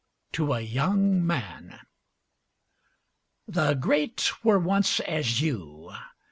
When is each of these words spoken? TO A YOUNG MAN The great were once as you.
TO 0.31 0.51
A 0.55 0.61
YOUNG 0.61 1.27
MAN 1.27 1.79
The 3.47 3.75
great 3.75 4.31
were 4.43 4.57
once 4.57 4.99
as 4.99 5.41
you. 5.41 5.91